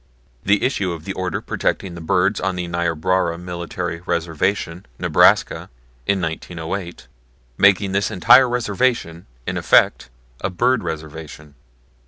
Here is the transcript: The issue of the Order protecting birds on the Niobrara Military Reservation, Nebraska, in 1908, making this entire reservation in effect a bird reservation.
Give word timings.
The 0.43 0.63
issue 0.63 0.93
of 0.93 1.05
the 1.05 1.13
Order 1.13 1.41
protecting 1.41 1.93
birds 1.93 2.39
on 2.41 2.55
the 2.55 2.65
Niobrara 2.67 3.37
Military 3.37 4.01
Reservation, 4.03 4.87
Nebraska, 4.97 5.69
in 6.07 6.19
1908, 6.19 7.05
making 7.59 7.91
this 7.91 8.09
entire 8.09 8.49
reservation 8.49 9.27
in 9.45 9.57
effect 9.57 10.09
a 10.39 10.49
bird 10.49 10.81
reservation. 10.81 11.53